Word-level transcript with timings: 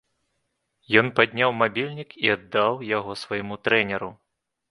Ён 1.01 1.07
падняў 1.19 1.51
мабільнік 1.61 2.15
і 2.23 2.33
аддаў 2.37 2.81
яго 2.97 3.11
свайму 3.25 3.61
трэнеру. 3.65 4.11